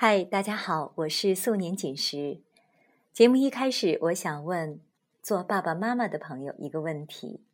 [0.00, 2.40] 嗨，大家好，我是素年锦时。
[3.12, 4.80] 节目一开始，我想问
[5.20, 7.44] 做爸爸妈妈的朋友一个问题：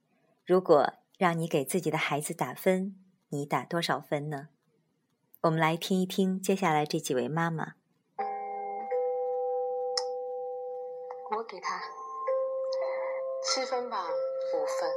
[0.45, 4.49] 如果让你给自己的孩子打分，你打多少分呢？
[5.41, 7.76] 我们来听一听接下来这几位妈妈。
[11.35, 11.81] 我给他
[13.42, 14.90] 七分吧，五分，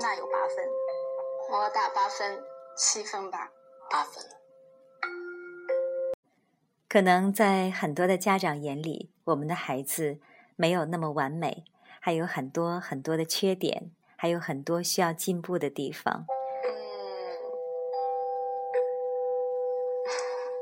[0.00, 0.64] 那有八分。
[1.50, 2.40] 我打八分，
[2.76, 3.50] 七分吧，
[3.90, 4.22] 八分。
[6.92, 10.18] 可能在很多的家长眼里，我们的孩子
[10.56, 11.64] 没有那么完美，
[11.98, 16.26] 还有很多很多的缺点，还有很多需要进步的地方。
[16.66, 16.68] 嗯，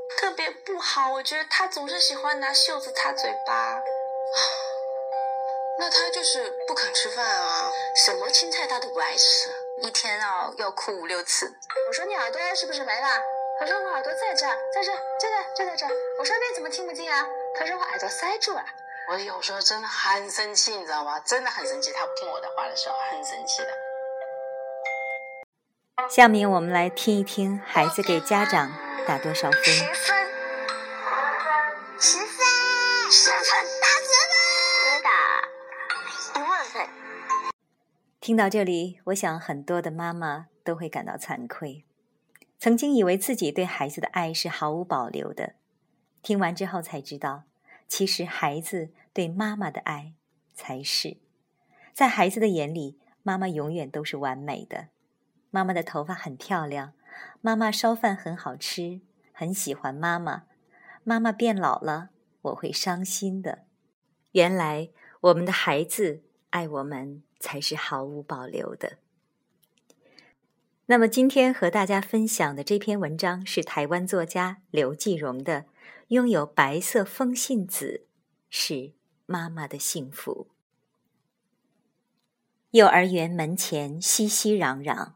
[0.21, 3.81] 特别不好，我觉得他总是喜欢拿袖子擦嘴巴。
[5.81, 9.51] 那他就是不肯吃饭啊，什么青菜他都不爱吃，
[9.83, 11.53] 一天啊要哭五六次。
[11.89, 13.09] 我说你耳朵是不是没了？
[13.61, 15.87] 他说我耳朵在这，在这，就在就在这。
[16.19, 17.29] 我说你怎么听不见啊？
[17.55, 18.65] 他说我耳朵塞住了。
[19.11, 21.21] 我有时候真的很生气，你知道吗？
[21.21, 23.69] 真的很生气，他不听我的话的时候很生气的。
[26.09, 28.73] 下面我们来听一听孩子给家长
[29.07, 29.63] 打多少分。
[29.63, 30.17] 十分，
[31.99, 33.41] 十分，十分，
[33.83, 34.41] 打十分，
[34.97, 35.11] 我打
[36.41, 36.89] 一万分。
[38.23, 41.85] 听到这里，我想很多的妈妈都会感到惭愧。
[42.61, 45.55] 曾经以为自己对孩子的爱是毫无保留的，
[46.21, 47.45] 听完之后才知道，
[47.89, 50.13] 其实孩子对妈妈的爱
[50.53, 51.17] 才是。
[51.95, 54.89] 在孩子的眼里，妈妈永远都是完美的。
[55.51, 56.93] 妈妈的头发很漂亮，
[57.41, 59.01] 妈妈烧饭很好吃，
[59.33, 60.43] 很喜欢妈妈。
[61.03, 62.11] 妈妈变老了，
[62.43, 63.61] 我会伤心的。
[64.33, 64.91] 原来
[65.23, 68.99] 我们的孩子爱我们才是毫无保留的。
[70.91, 75.61] 那么今天和大家分享的这篇文章是台湾作家刘继荣的
[76.09, 78.09] 《拥有白色风信子
[78.49, 80.49] 是妈妈的幸福》。
[82.73, 85.13] 幼儿园门前熙熙攘攘，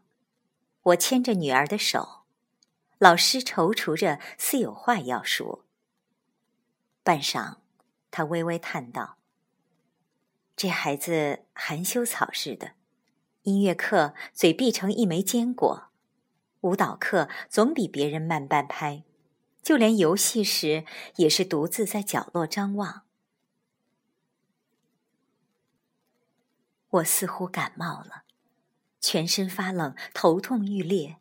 [0.82, 2.22] 我牵着女儿的手，
[2.98, 5.64] 老师踌躇着似有话要说。
[7.02, 7.56] 半晌，
[8.12, 9.18] 他微微叹道
[10.54, 12.74] ：“这孩子含羞草似的。”
[13.44, 15.88] 音乐课嘴闭成一枚坚果，
[16.62, 19.04] 舞蹈课总比别人慢半拍，
[19.62, 23.02] 就连游戏时也是独自在角落张望。
[26.88, 28.22] 我似乎感冒了，
[28.98, 31.16] 全身发冷，头痛欲裂。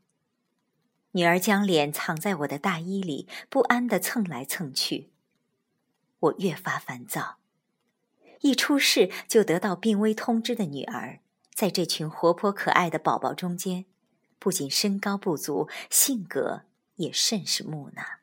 [1.11, 5.11] 女儿将脸藏在我的大衣里，不安地蹭来蹭去。
[6.19, 7.39] 我越发烦躁，
[8.39, 11.19] 一出事就得到病危通知的女儿。
[11.53, 13.85] 在这群活泼可爱的宝宝中间，
[14.39, 16.63] 不仅身高不足，性格
[16.95, 18.19] 也甚是木讷。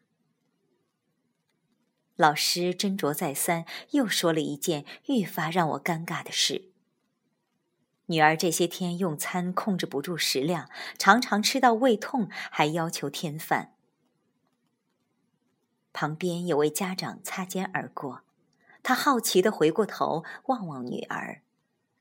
[2.16, 6.70] 老师斟酌再三，又说了一件愈发让我尴尬的事：
[8.06, 10.68] 女儿这些天用餐控制不住食量，
[10.98, 13.74] 常常吃到胃痛，还要求添饭。
[15.92, 18.22] 旁边有位家长擦肩而过，
[18.82, 21.42] 他好奇的回过头望望女儿。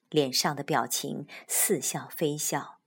[0.09, 2.79] 脸上的表情似笑非笑，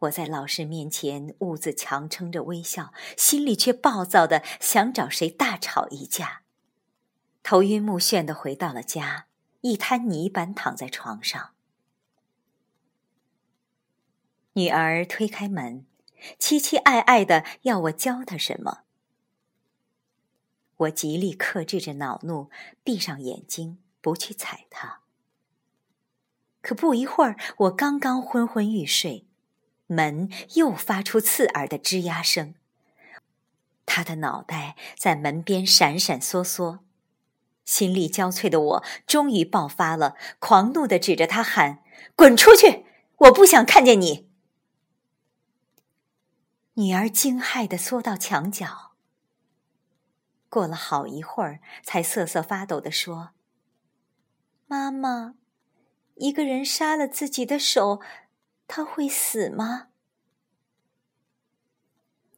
[0.00, 6.42] 我在老师面前兀自强撑着微笑，心里却暴躁的想找谁大吵一架。
[7.42, 9.26] 头晕目眩的回到了家，
[9.62, 11.54] 一滩泥板躺在床上。
[14.54, 15.86] 女儿推开门，
[16.38, 18.82] 期期艾艾的要我教她什么。
[20.76, 22.50] 我极力克制着恼怒，
[22.82, 24.99] 闭上眼睛，不去睬她。
[26.62, 29.26] 可不一会儿，我刚刚昏昏欲睡，
[29.86, 32.54] 门又发出刺耳的吱呀声。
[33.86, 36.80] 他的脑袋在门边闪闪缩缩，
[37.64, 41.82] 心力交瘁的我终于爆发了，狂怒的指着他喊
[42.14, 42.84] ：“滚出去！
[43.16, 44.28] 我不想看见你！”
[46.74, 48.92] 女儿惊骇的缩到墙角，
[50.48, 53.30] 过了好一会儿，才瑟瑟发抖的说
[54.68, 55.34] ：“妈妈。”
[56.20, 58.00] 一个人杀了自己的手，
[58.68, 59.88] 他会死吗？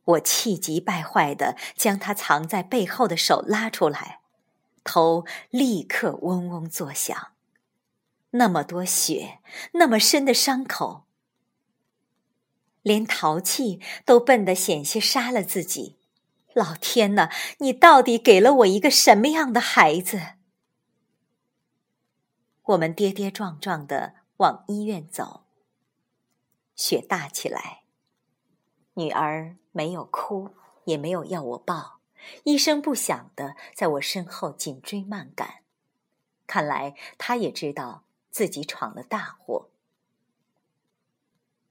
[0.04, 4.20] 我气急败坏的将他藏在背后的手拉出来，
[4.84, 7.32] 头立刻嗡嗡作响。
[8.30, 9.40] 那么多血，
[9.72, 11.04] 那么深的伤口，
[12.82, 15.98] 连淘气都笨得险些杀了自己。
[16.54, 20.34] 老天呐，你到底给了我一个什么样的孩子？
[22.64, 25.42] 我们跌跌撞撞的往医院走。
[26.76, 27.82] 雪大起来，
[28.94, 30.54] 女儿没有哭，
[30.84, 32.00] 也没有要我抱，
[32.44, 35.62] 一声不响的在我身后紧追慢赶。
[36.46, 39.70] 看来她也知道自己闯了大祸。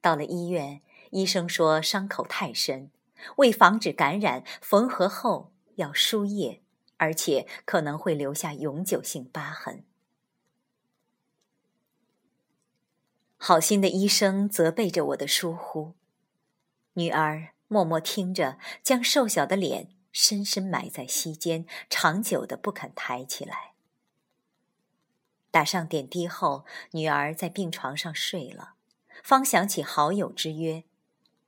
[0.02, 2.92] 到了医院，医生说伤口太深，
[3.38, 6.62] 为防止感染，缝合后要输液，
[6.98, 9.86] 而且可能会留下永久性疤痕。
[13.44, 15.96] 好心的医生责备着我的疏忽，
[16.94, 23.74] 女儿默默听着，将瘦小的脸深深埋在膝间，长久的不肯抬起来。
[25.50, 28.76] 打上点滴后，女儿在病床上睡了，
[29.24, 30.84] 方想起好友之约，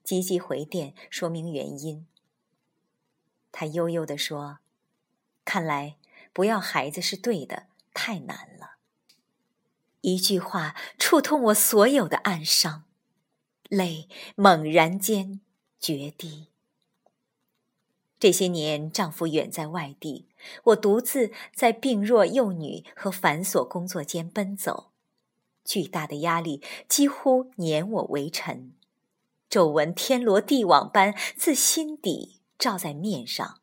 [0.04, 2.08] 急急回电说明原因。
[3.52, 4.58] 她悠悠地说
[5.46, 5.98] ：“看来
[6.34, 8.73] 不要孩子是对的，太难了。”
[10.04, 12.84] 一句话触痛我所有的暗伤，
[13.70, 15.40] 泪猛然间
[15.80, 16.48] 决堤。
[18.20, 20.28] 这些年，丈夫远在外地，
[20.66, 24.92] 我独自在病弱幼女和繁琐工作间奔走，
[25.64, 28.74] 巨大的压力几乎碾我为尘，
[29.50, 33.62] 皱纹天罗地网般自心底照在面上。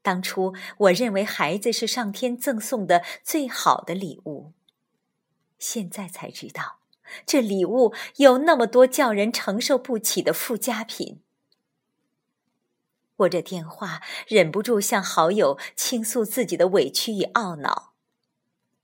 [0.00, 4.52] 当初我认为孩子是上天赠送的最好的礼物。
[5.58, 6.78] 现在才知道，
[7.24, 11.22] 这礼物有那么多叫人承受不起的附加品。
[13.16, 17.94] 握着电话，忍不住向好友倾诉自己的委屈与懊恼。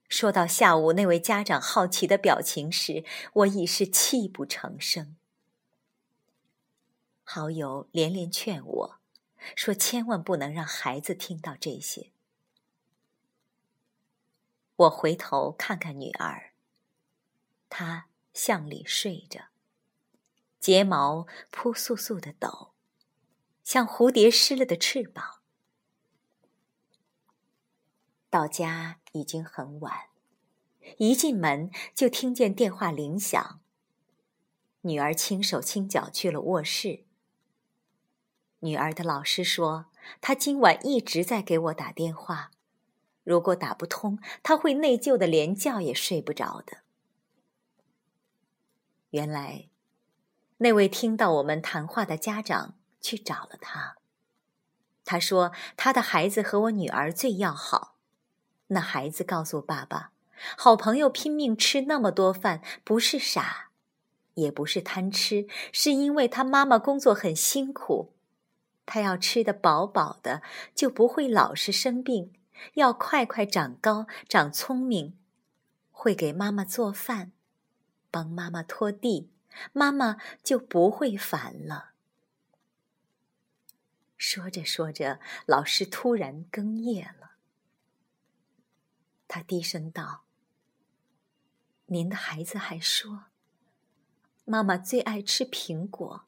[0.09, 3.05] 说到下午那位家长好奇的表情时，
[3.35, 5.17] 我已是泣不成声。
[7.25, 8.99] 好友连连劝我，
[9.55, 12.11] 说千万不能让孩子听到这些。
[14.77, 16.52] 我回头看看女儿。
[17.75, 19.47] 他向里睡着，
[20.61, 22.73] 睫毛扑簌簌的抖，
[23.65, 25.41] 像蝴蝶湿了的翅膀。
[28.29, 30.11] 到家已经很晚，
[30.99, 33.63] 一进门就听见电话铃响。
[34.83, 37.07] 女儿轻手轻脚去了卧室。
[38.59, 39.87] 女儿的老师说，
[40.21, 42.51] 她今晚一直在给我打电话，
[43.25, 46.82] 如果打不通，她会内疚的连觉也睡不着的。
[49.13, 49.69] 原来，
[50.57, 53.97] 那位听到我们谈话的家长去找了他。
[55.05, 57.99] 他说：“他的孩子和我女儿最要好。”
[58.69, 60.13] 那孩子告诉爸爸
[60.57, 63.69] ：“好朋友拼命吃那么多饭，不是傻，
[64.33, 68.15] 也不是贪吃，是因为他妈妈工作很辛苦，
[68.87, 70.41] 他要吃得饱饱的，
[70.75, 72.33] 就不会老是生病，
[72.75, 75.19] 要快快长高、长聪明，
[75.91, 77.33] 会给妈妈做饭。”
[78.13, 79.31] 帮妈妈拖地，
[79.73, 81.95] 妈妈就不会烦了。
[84.19, 87.33] 说着说着，老师突然哽咽了。
[89.27, 90.25] 他低声道
[91.87, 93.25] ：“您的孩子还说，
[94.45, 96.27] 妈妈最爱吃苹果，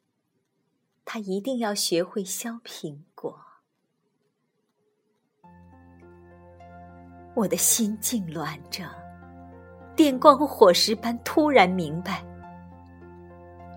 [1.04, 3.44] 他一定要学会削苹果。”
[7.37, 9.03] 我的心痉挛着。
[9.96, 12.23] 电光火石般突然明白，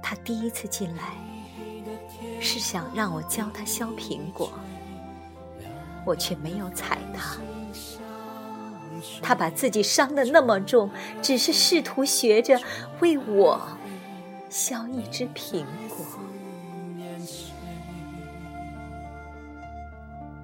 [0.01, 1.13] 他第一次进来
[2.41, 4.51] 是想让我教他削苹果，
[6.05, 7.37] 我却没有睬他。
[9.21, 10.89] 他把自己伤得那么重，
[11.21, 12.59] 只是试图学着
[12.99, 13.61] 为我
[14.49, 16.05] 削一只苹果。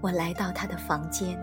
[0.01, 1.35] 我来到他的房间。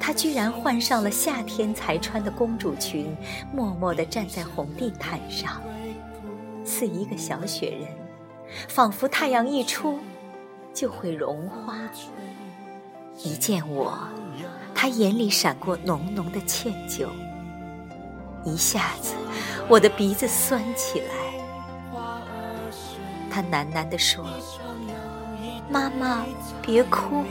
[0.00, 3.14] 她居然换上了夏天才穿的公主裙，
[3.52, 5.60] 默默地站在红地毯上，
[6.64, 7.88] 似一个小雪人，
[8.68, 9.98] 仿佛太阳一出
[10.72, 11.76] 就会融化。
[13.22, 13.98] 一见我，
[14.74, 17.08] 她眼里闪过浓浓的歉疚，
[18.44, 19.14] 一下子
[19.68, 21.06] 我的鼻子酸起来。
[23.30, 24.24] 她喃喃地说
[25.68, 26.24] ：“妈妈，
[26.62, 27.24] 别哭。”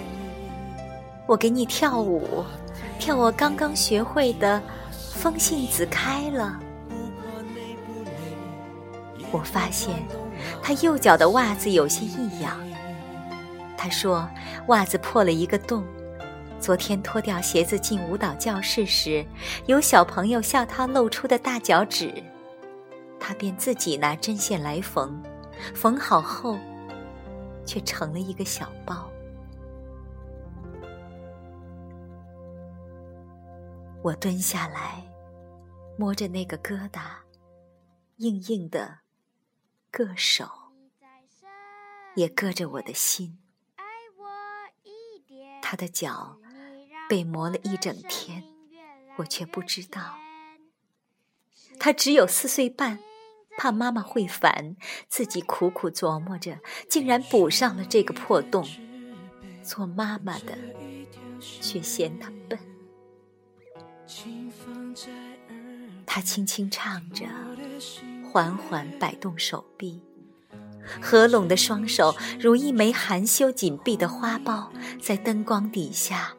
[1.28, 2.46] 我给你跳舞，
[2.98, 4.62] 跳我刚刚学会的
[5.14, 6.58] 《风信子开了》。
[9.30, 9.94] 我发现
[10.64, 12.58] 他右脚的袜子有些异样。
[13.76, 14.28] 他说
[14.68, 15.84] 袜子破了一个洞。
[16.60, 19.24] 昨天脱掉鞋子进舞蹈教室时，
[19.68, 22.12] 有小朋友笑他露出的大脚趾，
[23.20, 25.22] 他便自己拿针线来缝，
[25.76, 26.58] 缝好后，
[27.64, 29.07] 却成了一个小包。
[34.04, 35.04] 我蹲下来，
[35.98, 37.02] 摸着那个疙瘩，
[38.18, 39.00] 硬硬的，
[39.92, 40.48] 硌手，
[42.16, 43.40] 也硌着我的心。
[45.62, 46.40] 他的脚
[47.10, 48.44] 被磨了一整天，
[49.18, 50.18] 我却不知道。
[51.80, 53.00] 他只有四岁半，
[53.58, 54.78] 怕妈妈会烦，
[55.10, 58.66] 自己苦苦琢磨着，竟然补上了这个破洞。
[59.64, 60.58] 做妈妈的
[61.40, 62.58] 却嫌他笨。
[66.06, 67.26] 他轻轻唱着，
[68.24, 70.02] 缓缓摆动手臂，
[71.02, 74.70] 合拢的双手如一枚含羞紧闭的花苞，
[75.02, 76.34] 在灯光底下，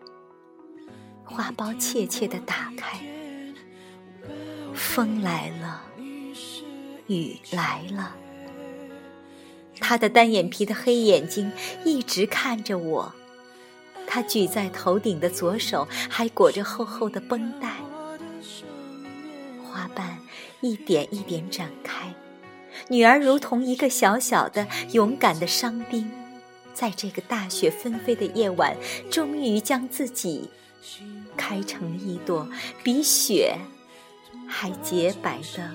[1.24, 2.98] 花苞怯怯地打开。
[4.74, 5.82] 风来了，
[7.06, 8.16] 雨来了，
[9.78, 11.52] 他的单眼皮的黑眼睛
[11.84, 13.14] 一直看着我。
[14.10, 17.74] 他举在头顶的左手还裹着厚厚的绷带，
[19.62, 20.18] 花瓣
[20.62, 22.14] 一点一点展开。
[22.88, 26.10] 女儿如同一个小小的、勇敢的伤兵，
[26.72, 28.74] 在这个大雪纷飞的夜晚，
[29.10, 30.48] 终于将自己
[31.36, 32.48] 开成了一朵
[32.82, 33.58] 比雪
[34.48, 35.70] 还洁白的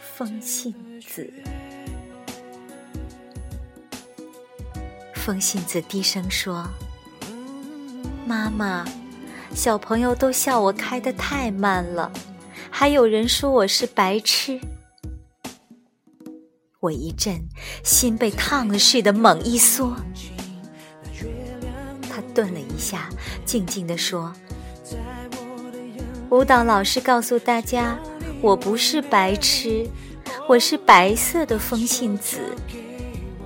[0.00, 1.32] 风信子。
[5.14, 6.68] 风信子低声说。
[8.28, 8.84] 妈妈，
[9.54, 12.12] 小朋友都笑我开得太慢了，
[12.68, 14.60] 还有人说我是白痴。
[16.80, 17.48] 我一阵
[17.82, 19.96] 心被烫了似的猛一缩。
[22.02, 23.08] 他顿了一下，
[23.46, 24.34] 静静地说
[26.28, 27.98] ：“舞蹈老师告诉大家，
[28.42, 29.88] 我不是白痴，
[30.46, 32.40] 我是白色的风信子，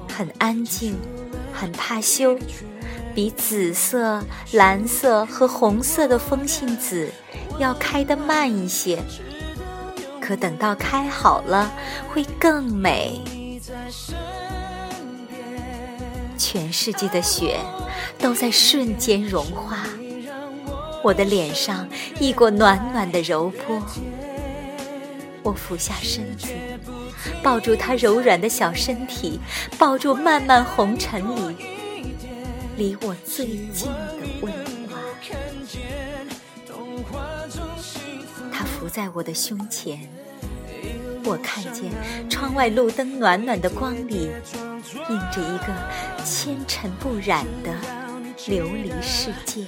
[0.09, 0.97] 很安静，
[1.53, 2.37] 很怕羞。”
[3.15, 7.11] 比紫色、蓝色和红色的风信子
[7.59, 8.99] 要开得慢一些，
[10.21, 11.73] 可等到开好了
[12.09, 13.21] 会更美。
[16.39, 17.59] 全世界的雪
[18.19, 19.79] 都在瞬间融化，
[21.03, 21.89] 我的脸上
[22.19, 23.83] 一过暖暖的柔波。
[25.43, 26.49] 我俯下身子，
[27.43, 29.41] 抱住他柔软的小身体，
[29.79, 31.72] 抱住漫漫红尘里。
[32.83, 34.53] 离我最近的温
[34.89, 35.01] 暖，
[38.53, 40.01] 它伏在我的胸前，
[41.25, 41.93] 我看见
[42.29, 44.33] 窗外路灯暖暖的光里，
[45.09, 45.73] 映着一个
[46.25, 47.73] 纤尘不染的
[48.49, 49.65] 琉璃世界。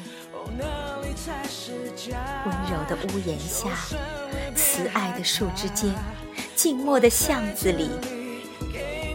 [2.44, 3.68] 温柔的屋檐下，
[4.56, 5.94] 慈爱的树枝间，
[6.56, 7.90] 静默的巷子里。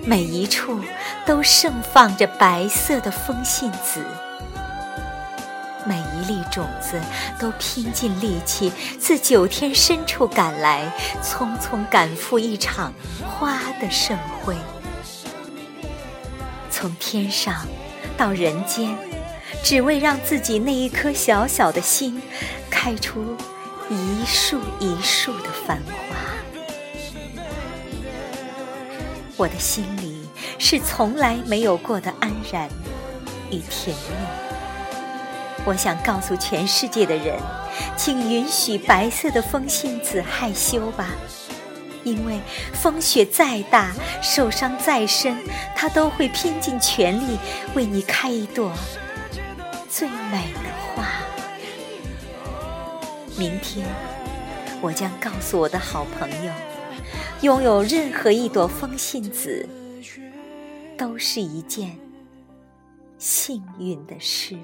[0.05, 0.79] 每一处
[1.25, 4.03] 都盛放着白色的风信子，
[5.85, 6.99] 每一粒种子
[7.39, 10.91] 都拼尽力气自九天深处赶来，
[11.21, 12.93] 匆匆赶赴一场
[13.27, 14.55] 花的盛会。
[16.71, 17.67] 从天上
[18.17, 18.97] 到人间，
[19.63, 22.21] 只为让自己那一颗小小的心
[22.69, 23.35] 开出
[23.89, 26.08] 一树一树的繁华。
[29.39, 30.27] 我的心里
[30.57, 32.67] 是从来没有过的安然
[33.49, 35.63] 与甜蜜。
[35.63, 37.39] 我想告诉全世界的人，
[37.95, 41.11] 请允许白色的风信子害羞吧，
[42.03, 42.37] 因为
[42.73, 45.37] 风雪再大，受伤再深，
[45.73, 47.39] 它都会拼尽全力
[47.75, 48.73] 为你开一朵
[49.89, 51.05] 最美的花。
[53.37, 53.87] 明天，
[54.81, 56.51] 我将告诉我的好朋友。
[57.41, 59.67] 拥有任何一朵风信子，
[60.97, 61.97] 都是一件
[63.17, 64.55] 幸运的事。